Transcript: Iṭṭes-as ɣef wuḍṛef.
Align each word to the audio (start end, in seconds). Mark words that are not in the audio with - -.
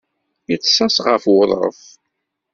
Iṭṭes-as 0.55 0.95
ɣef 1.05 1.23
wuḍṛef. 1.31 1.81